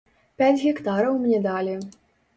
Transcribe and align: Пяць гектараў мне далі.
Пяць 0.41 0.61
гектараў 0.63 1.21
мне 1.27 1.45
далі. 1.47 1.77